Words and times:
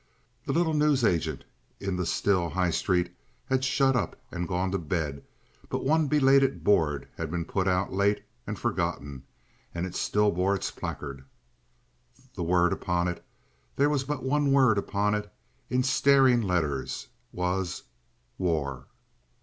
The 0.47 0.51
little 0.51 0.73
newsagent 0.73 1.43
in 1.79 1.95
the 1.95 2.07
still 2.07 2.49
High 2.49 2.71
Street 2.71 3.15
had 3.45 3.63
shut 3.63 3.95
up 3.95 4.19
and 4.31 4.47
gone 4.47 4.71
to 4.71 4.79
bed, 4.79 5.23
but 5.69 5.85
one 5.85 6.07
belated 6.07 6.63
board 6.63 7.07
had 7.17 7.29
been 7.29 7.45
put 7.45 7.67
out 7.67 7.93
late 7.93 8.23
and 8.47 8.57
forgotten, 8.57 9.21
and 9.75 9.85
it 9.85 9.93
still 9.93 10.31
bore 10.31 10.55
its 10.55 10.71
placard. 10.71 11.23
The 12.33 12.41
word 12.41 12.73
upon 12.73 13.09
it—there 13.09 13.89
was 13.91 14.03
but 14.03 14.23
one 14.23 14.51
word 14.51 14.79
upon 14.79 15.13
it 15.13 15.31
in 15.69 15.83
staring 15.83 16.41
letters—was: 16.41 17.83
"WAR." 18.39 18.87